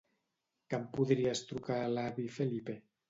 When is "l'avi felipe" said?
1.99-2.79